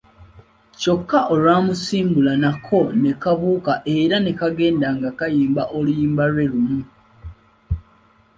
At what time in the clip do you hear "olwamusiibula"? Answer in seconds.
1.33-2.33